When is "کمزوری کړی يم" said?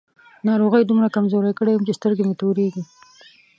1.15-1.83